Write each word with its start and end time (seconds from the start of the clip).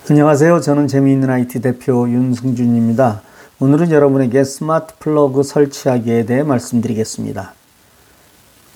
안녕하세요. 0.00 0.60
저는 0.60 0.88
재미있는 0.88 1.30
IT 1.30 1.60
대표 1.60 2.08
윤승준입니다. 2.08 3.22
오늘은 3.60 3.90
여러분에게 3.90 4.42
스마트 4.42 4.94
플러그 4.98 5.42
설치하기에 5.42 6.26
대해 6.26 6.42
말씀드리겠습니다. 6.42 7.52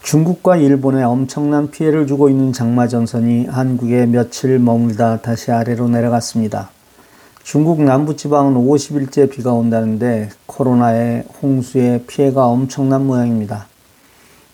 중국과 0.02 0.56
일본에 0.56 1.02
엄청난 1.02 1.70
피해를 1.70 2.06
주고 2.06 2.28
있는 2.28 2.52
장마전선이 2.52 3.46
한국에 3.46 4.06
며칠 4.06 4.58
머물다 4.58 5.22
다시 5.22 5.50
아래로 5.50 5.88
내려갔습니다. 5.88 6.70
중국 7.42 7.82
남부지방은 7.82 8.54
50일째 8.54 9.30
비가 9.30 9.52
온다는데 9.52 10.28
코로나에 10.46 11.24
홍수에 11.42 12.04
피해가 12.06 12.46
엄청난 12.46 13.06
모양입니다. 13.06 13.66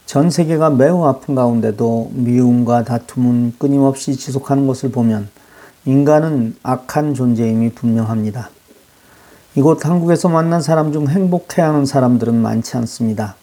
전 0.06 0.30
세계가 0.30 0.70
매우 0.70 1.04
아픈 1.04 1.34
가운데도 1.34 2.12
미움과 2.14 2.84
다툼은 2.84 3.54
끊임없이 3.58 4.16
지속하는 4.16 4.66
것을 4.66 4.90
보면 4.90 5.29
인간은 5.84 6.54
악한 6.62 7.14
존재임이 7.14 7.70
분명합니다. 7.70 8.50
이곳 9.56 9.84
한국에서 9.84 10.28
만난 10.28 10.62
사람 10.62 10.92
중 10.92 11.09
행복해하는 11.09 11.86
사람들은 11.86 12.34
많지 12.34 12.77
않습니다. 12.78 13.34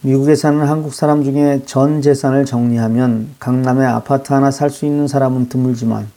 미국에 0.00 0.34
사는 0.34 0.60
한국 0.66 0.92
사람 0.94 1.24
중에 1.24 1.62
전 1.66 2.02
재산을 2.02 2.44
정리하면 2.44 3.34
강남에 3.38 3.86
아파트 3.86 4.32
하나 4.32 4.50
살 4.50 4.70
수 4.70 4.86
있는 4.86 5.08
사람은 5.08 5.48
드물지만 5.48 6.08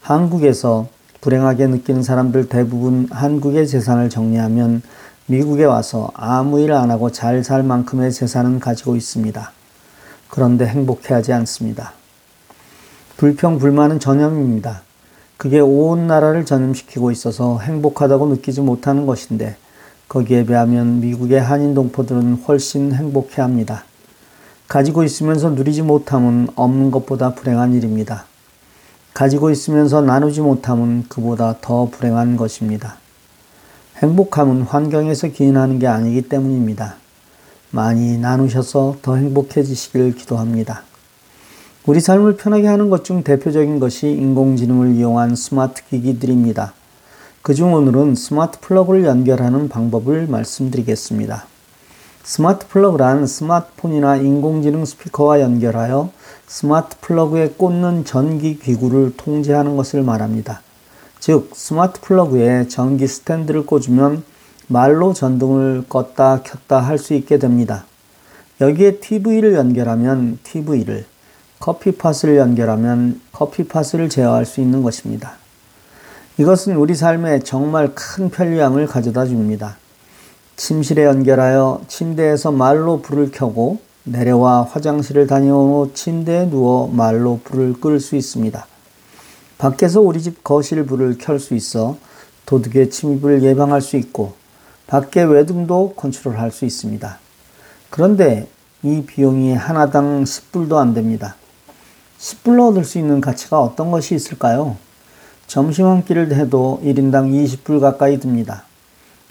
한국에서 0.00 0.86
불행하게 1.20 1.66
느끼는 1.66 2.02
사람들 2.02 2.48
대부분 2.48 3.08
한국의 3.10 3.68
재산을 3.68 4.08
정리하면 4.10 4.82
미국에 5.26 5.64
와서 5.64 6.10
아무 6.14 6.60
일 6.60 6.72
안 6.72 6.90
하고 6.90 7.10
잘 7.12 7.44
살 7.44 7.62
만큼의 7.62 8.12
재산은 8.12 8.58
가지고 8.60 8.96
있습니다. 8.96 9.52
그런데 10.28 10.66
행복해하지 10.66 11.32
않습니다. 11.32 11.92
불평, 13.16 13.58
불만은 13.58 14.00
전염입니다. 14.00 14.82
그게 15.40 15.58
온 15.58 16.06
나라를 16.06 16.44
전염시키고 16.44 17.10
있어서 17.12 17.60
행복하다고 17.60 18.26
느끼지 18.26 18.60
못하는 18.60 19.06
것인데 19.06 19.56
거기에 20.06 20.44
비하면 20.44 21.00
미국의 21.00 21.40
한인 21.40 21.72
동포들은 21.72 22.42
훨씬 22.46 22.92
행복해 22.92 23.40
합니다. 23.40 23.84
가지고 24.68 25.02
있으면서 25.02 25.48
누리지 25.48 25.80
못함은 25.80 26.48
없는 26.56 26.90
것보다 26.90 27.32
불행한 27.32 27.72
일입니다. 27.72 28.26
가지고 29.14 29.48
있으면서 29.48 30.02
나누지 30.02 30.42
못함은 30.42 31.06
그보다 31.08 31.56
더 31.62 31.86
불행한 31.86 32.36
것입니다. 32.36 32.96
행복함은 33.96 34.64
환경에서 34.64 35.28
기인하는 35.28 35.78
게 35.78 35.86
아니기 35.86 36.20
때문입니다. 36.28 36.96
많이 37.70 38.18
나누셔서 38.18 38.98
더 39.00 39.16
행복해지시길 39.16 40.16
기도합니다. 40.16 40.89
우리 41.86 41.98
삶을 41.98 42.36
편하게 42.36 42.66
하는 42.66 42.90
것 42.90 43.04
중 43.04 43.22
대표적인 43.24 43.80
것이 43.80 44.08
인공지능을 44.08 44.96
이용한 44.96 45.34
스마트 45.34 45.82
기기들입니다. 45.88 46.74
그중 47.42 47.72
오늘은 47.72 48.16
스마트 48.16 48.60
플러그를 48.60 49.06
연결하는 49.06 49.68
방법을 49.70 50.26
말씀드리겠습니다. 50.26 51.46
스마트 52.22 52.68
플러그란 52.68 53.26
스마트폰이나 53.26 54.16
인공지능 54.16 54.84
스피커와 54.84 55.40
연결하여 55.40 56.10
스마트 56.46 56.96
플러그에 57.00 57.54
꽂는 57.56 58.04
전기 58.04 58.58
기구를 58.58 59.14
통제하는 59.16 59.74
것을 59.76 60.02
말합니다. 60.02 60.60
즉, 61.18 61.50
스마트 61.54 62.02
플러그에 62.02 62.68
전기 62.68 63.06
스탠드를 63.06 63.64
꽂으면 63.64 64.22
말로 64.66 65.14
전등을 65.14 65.84
껐다 65.88 66.42
켰다 66.44 66.80
할 66.80 66.98
수 66.98 67.14
있게 67.14 67.38
됩니다. 67.38 67.84
여기에 68.60 69.00
TV를 69.00 69.54
연결하면 69.54 70.38
TV를, 70.42 71.06
커피팟을 71.60 72.38
연결하면 72.38 73.20
커피팟을 73.32 74.08
제어할 74.08 74.46
수 74.46 74.62
있는 74.62 74.82
것입니다. 74.82 75.34
이것은 76.38 76.76
우리 76.76 76.94
삶에 76.94 77.40
정말 77.40 77.94
큰 77.94 78.30
편리함을 78.30 78.86
가져다 78.86 79.26
줍니다. 79.26 79.76
침실에 80.56 81.04
연결하여 81.04 81.82
침대에서 81.86 82.50
말로 82.50 83.02
불을 83.02 83.30
켜고 83.30 83.78
내려와 84.04 84.62
화장실을 84.62 85.26
다녀온 85.26 85.70
후 85.70 85.92
침대에 85.92 86.48
누워 86.48 86.88
말로 86.88 87.40
불을 87.44 87.74
끌 87.74 88.00
수 88.00 88.16
있습니다. 88.16 88.66
밖에서 89.58 90.00
우리 90.00 90.22
집 90.22 90.42
거실 90.42 90.86
불을 90.86 91.18
켤 91.18 91.38
수 91.38 91.54
있어 91.54 91.98
도둑의 92.46 92.88
침입을 92.88 93.42
예방할 93.42 93.82
수 93.82 93.98
있고 93.98 94.32
밖의 94.86 95.26
외등도 95.26 95.92
컨트롤할 95.94 96.50
수 96.52 96.64
있습니다. 96.64 97.18
그런데 97.90 98.48
이 98.82 99.02
비용이 99.06 99.52
하나당 99.52 100.24
10불도 100.24 100.76
안 100.78 100.94
됩니다. 100.94 101.36
10불로 102.20 102.68
얻을 102.68 102.84
수 102.84 102.98
있는 102.98 103.20
가치가 103.20 103.60
어떤 103.60 103.90
것이 103.90 104.14
있을까요? 104.14 104.76
점심 105.46 105.86
한 105.86 106.04
끼를 106.04 106.34
해도 106.34 106.80
1인당 106.84 107.32
20불 107.32 107.80
가까이 107.80 108.20
듭니다. 108.20 108.64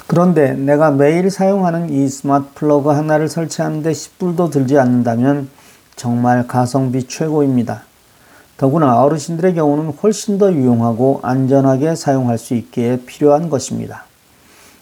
그런데 0.08 0.54
내가 0.54 0.90
매일 0.90 1.30
사용하는 1.30 1.92
이 1.92 2.08
스마트 2.08 2.48
플러그 2.56 2.90
하나를 2.90 3.30
설치하는데 3.30 3.92
10불도 3.92 4.50
들지 4.50 4.80
않는다면 4.80 5.50
정말 5.96 6.48
가성비 6.48 7.08
최고입니다. 7.08 7.84
더구나 8.58 9.04
어르신들의 9.04 9.54
경우는 9.54 9.94
훨씬 10.02 10.40
더 10.40 10.52
유용하고 10.52 11.20
안전하게 11.22 11.96
사용할 11.96 12.40
수 12.40 12.56
있기에 12.56 13.02
필요한 13.06 13.50
것입니다. 13.50 14.06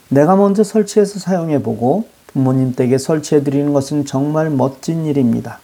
내가 0.09 0.37
먼저 0.37 0.63
설치해서 0.63 1.19
사용해보고 1.19 2.07
부모님 2.27 2.73
댁에 2.73 2.97
설치해드리는 2.97 3.73
것은 3.73 4.05
정말 4.05 4.49
멋진 4.49 5.05
일입니다. 5.05 5.59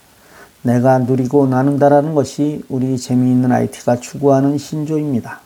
내가 0.63 0.97
누리고 1.00 1.46
나눈다라는 1.47 2.16
것이 2.16 2.63
우리 2.69 2.97
재미있는 2.97 3.51
IT가 3.51 3.97
추구하는 3.97 4.57
신조입니다. 4.57 5.41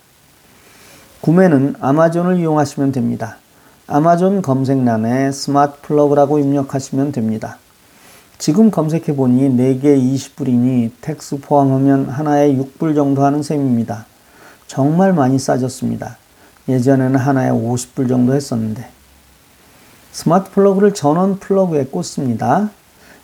구매는 1.20 1.74
아마존을 1.80 2.38
이용하시면 2.38 2.92
됩니다. 2.92 3.36
아마존 3.88 4.42
검색란에 4.42 5.32
스마트 5.32 5.80
플러그라고 5.82 6.38
입력하시면 6.38 7.10
됩니다. 7.10 7.58
지금 8.38 8.70
검색해 8.70 9.16
보니 9.16 9.48
4개 9.50 9.82
20불이니 9.82 10.92
tax 11.00 11.40
포함하면 11.40 12.08
하나에 12.08 12.54
6불 12.54 12.94
정도 12.94 13.24
하는 13.24 13.42
셈입니다. 13.42 14.06
정말 14.68 15.12
많이 15.12 15.40
싸졌습니다. 15.40 16.16
예전에는 16.68 17.16
하나에 17.16 17.50
50불 17.50 18.08
정도 18.08 18.34
했었는데. 18.34 18.88
스마트 20.12 20.52
플러그를 20.52 20.94
전원 20.94 21.40
플러그에 21.40 21.86
꽂습니다. 21.86 22.70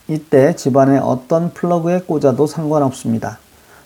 이때 0.07 0.55
집안에 0.55 0.99
어떤 0.99 1.53
플러그에 1.55 2.01
꽂아도 2.01 2.47
상관없습니다. 2.47 3.39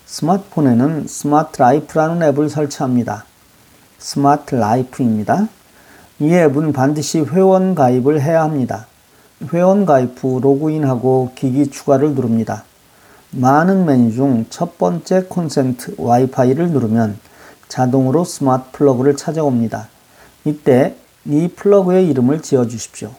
스마트폰에는 0.06 1.06
스마트 1.06 1.60
라이프라는 1.60 2.22
앱을 2.28 2.48
설치합니다. 2.48 3.24
스마트 3.98 4.54
라이프입니다. 4.56 5.48
이 6.20 6.34
앱은 6.34 6.72
반드시 6.72 7.20
회원 7.20 7.74
가입을 7.74 8.20
해야 8.20 8.42
합니다. 8.42 8.86
회원 9.52 9.86
가입 9.86 10.22
후 10.22 10.40
로그인하고 10.42 11.32
기기 11.36 11.70
추가를 11.70 12.14
누릅니다. 12.14 12.64
많은 13.30 13.84
메뉴 13.84 14.12
중 14.12 14.46
첫 14.50 14.78
번째 14.78 15.24
콘센트 15.28 15.94
와이파이를 15.98 16.70
누르면 16.70 17.18
자동으로 17.68 18.24
스마트 18.24 18.72
플러그를 18.72 19.16
찾아옵니다. 19.16 19.88
이때 20.44 20.96
이 21.26 21.48
플러그의 21.48 22.08
이름을 22.08 22.40
지어 22.42 22.66
주십시오. 22.66 23.10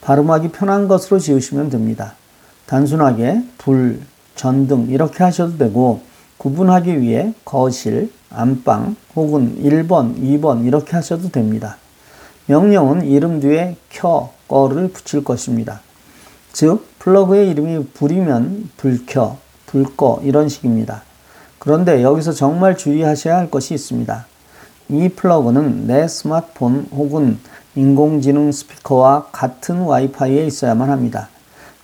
발음하기 0.00 0.48
편한 0.48 0.88
것으로 0.88 1.18
지으시면 1.18 1.70
됩니다. 1.70 2.14
단순하게 2.66 3.42
불, 3.58 4.00
전등 4.34 4.88
이렇게 4.90 5.24
하셔도 5.24 5.58
되고 5.58 6.00
구분하기 6.38 7.00
위해 7.00 7.34
거실, 7.44 8.12
안방 8.30 8.96
혹은 9.16 9.56
1번, 9.62 10.20
2번 10.20 10.66
이렇게 10.66 10.92
하셔도 10.92 11.30
됩니다. 11.30 11.76
명령은 12.46 13.06
이름 13.06 13.40
뒤에 13.40 13.76
켜, 13.90 14.32
꺼를 14.46 14.88
붙일 14.88 15.24
것입니다. 15.24 15.80
즉, 16.52 16.86
플러그의 16.98 17.50
이름이 17.50 17.88
불이면 17.94 18.70
불 18.76 19.04
켜, 19.06 19.36
불꺼 19.66 20.20
이런 20.22 20.48
식입니다. 20.48 21.02
그런데 21.58 22.02
여기서 22.02 22.32
정말 22.32 22.76
주의하셔야 22.76 23.36
할 23.36 23.50
것이 23.50 23.74
있습니다. 23.74 24.26
이 24.90 25.10
플러그는 25.10 25.86
내 25.86 26.08
스마트폰 26.08 26.88
혹은 26.92 27.38
인공지능 27.74 28.50
스피커와 28.50 29.26
같은 29.32 29.82
와이파이에 29.82 30.46
있어야만 30.46 30.88
합니다. 30.88 31.28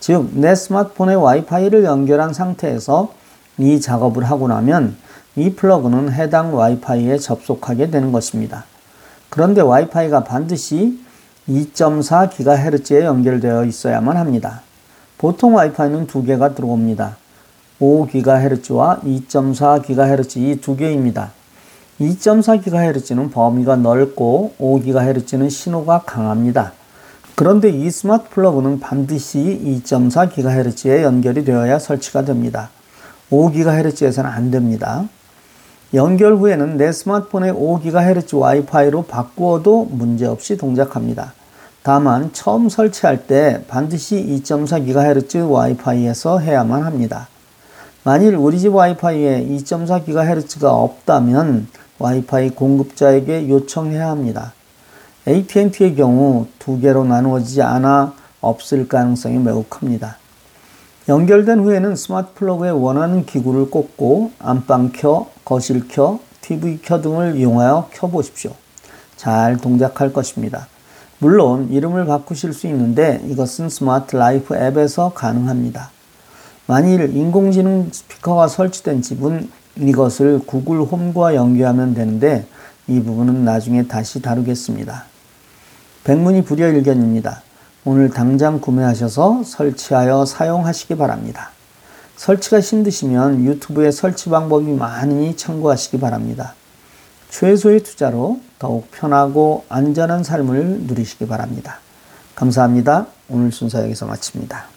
즉, 0.00 0.30
내 0.32 0.54
스마트폰에 0.54 1.14
와이파이를 1.14 1.84
연결한 1.84 2.32
상태에서 2.32 3.12
이 3.58 3.80
작업을 3.80 4.24
하고 4.24 4.48
나면 4.48 4.96
이 5.36 5.54
플러그는 5.54 6.12
해당 6.12 6.54
와이파이에 6.54 7.18
접속하게 7.18 7.90
되는 7.90 8.10
것입니다. 8.10 8.64
그런데 9.28 9.60
와이파이가 9.60 10.24
반드시 10.24 10.98
2.4GHz에 11.48 13.02
연결되어 13.02 13.64
있어야만 13.64 14.16
합니다. 14.16 14.62
보통 15.18 15.56
와이파이는 15.56 16.06
두 16.06 16.24
개가 16.24 16.54
들어옵니다. 16.54 17.16
5GHz와 17.80 19.02
2.4GHz 19.02 20.36
이 20.38 20.60
두 20.60 20.76
개입니다. 20.76 21.32
2.4GHz는 22.00 23.30
범위가 23.32 23.76
넓고 23.76 24.54
5GHz는 24.58 25.50
신호가 25.50 26.00
강합니다. 26.00 26.72
그런데 27.36 27.68
이 27.70 27.90
스마트 27.90 28.30
플러그는 28.30 28.80
반드시 28.80 29.38
2.4GHz에 29.84 31.02
연결이 31.02 31.44
되어야 31.44 31.78
설치가 31.78 32.24
됩니다. 32.24 32.70
5GHz에서는 33.30 34.24
안 34.24 34.50
됩니다. 34.50 35.08
연결 35.94 36.34
후에는 36.34 36.76
내 36.76 36.90
스마트폰의 36.90 37.52
5GHz 37.52 38.38
와이파이로 38.38 39.04
바꾸어도 39.04 39.84
문제없이 39.90 40.56
동작합니다. 40.56 41.34
다만 41.82 42.32
처음 42.32 42.68
설치할 42.68 43.26
때 43.26 43.64
반드시 43.68 44.16
2.4GHz 44.16 45.48
와이파이에서 45.48 46.38
해야만 46.38 46.82
합니다. 46.82 47.28
만일 48.04 48.36
우리 48.36 48.58
집 48.58 48.74
와이파이에 48.74 49.46
2.4GHz가 49.46 50.64
없다면 50.64 51.68
와이파이 51.98 52.50
공급자에게 52.50 53.48
요청해야 53.48 54.08
합니다. 54.08 54.52
AT&T의 55.26 55.94
경우 55.94 56.46
두 56.58 56.80
개로 56.80 57.04
나누어지지 57.04 57.62
않아 57.62 58.14
없을 58.40 58.88
가능성이 58.88 59.38
매우 59.38 59.64
큽니다. 59.64 60.18
연결된 61.08 61.60
후에는 61.60 61.96
스마트 61.96 62.34
플러그에 62.34 62.70
원하는 62.70 63.24
기구를 63.24 63.70
꽂고 63.70 64.32
안방 64.38 64.90
켜, 64.92 65.28
거실 65.44 65.86
켜, 65.88 66.18
TV 66.40 66.80
켜 66.82 67.00
등을 67.00 67.36
이용하여 67.36 67.88
켜 67.92 68.06
보십시오. 68.08 68.52
잘 69.16 69.56
동작할 69.56 70.12
것입니다. 70.12 70.66
물론 71.18 71.70
이름을 71.70 72.06
바꾸실 72.06 72.52
수 72.52 72.66
있는데 72.66 73.22
이것은 73.26 73.68
스마트 73.68 74.16
라이프 74.16 74.54
앱에서 74.54 75.12
가능합니다. 75.14 75.90
만일 76.66 77.14
인공지능 77.14 77.88
스피커가 77.92 78.48
설치된 78.48 79.02
집은 79.02 79.50
이것을 79.76 80.40
구글 80.46 80.80
홈과 80.80 81.34
연계하면 81.34 81.94
되는데 81.94 82.46
이 82.86 83.00
부분은 83.00 83.44
나중에 83.44 83.86
다시 83.86 84.20
다루겠습니다. 84.20 85.04
백문이 86.04 86.44
불여일견입니다. 86.44 87.42
오늘 87.84 88.10
당장 88.10 88.60
구매하셔서 88.60 89.42
설치하여 89.44 90.26
사용하시기 90.26 90.96
바랍니다. 90.96 91.50
설치가 92.16 92.60
힘드시면 92.60 93.44
유튜브에 93.44 93.90
설치 93.90 94.30
방법이 94.30 94.72
많으니 94.72 95.36
참고하시기 95.36 95.98
바랍니다. 95.98 96.54
최소의 97.30 97.82
투자로 97.82 98.40
더욱 98.58 98.90
편하고 98.92 99.64
안전한 99.68 100.22
삶을 100.22 100.82
누리시기 100.86 101.26
바랍니다. 101.26 101.78
감사합니다. 102.36 103.06
오늘 103.28 103.50
순서 103.50 103.82
여기서 103.82 104.06
마칩니다. 104.06 104.73